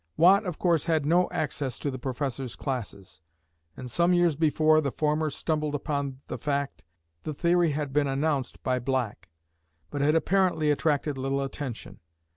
Watt 0.17 0.47
of 0.47 0.57
course 0.57 0.85
had 0.85 1.05
no 1.05 1.29
access 1.29 1.77
to 1.77 1.91
the 1.91 1.99
Professor's 1.99 2.55
classes, 2.55 3.21
and 3.77 3.91
some 3.91 4.15
years 4.15 4.35
before 4.35 4.81
the 4.81 4.91
former 4.91 5.29
stumbled 5.29 5.75
upon 5.75 6.21
the 6.27 6.39
fact, 6.39 6.83
the 7.21 7.35
theory 7.35 7.69
had 7.73 7.93
been 7.93 8.07
announced 8.07 8.63
by 8.63 8.79
Black, 8.79 9.29
but 9.91 10.01
had 10.01 10.15
apparently 10.15 10.71
attracted 10.71 11.19
little 11.19 11.43
attention. 11.43 11.99